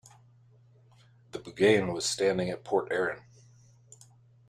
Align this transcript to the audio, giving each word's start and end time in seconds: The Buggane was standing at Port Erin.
The 1.31 1.37
Buggane 1.37 1.93
was 1.93 2.09
standing 2.09 2.49
at 2.49 2.63
Port 2.63 2.87
Erin. 2.91 3.21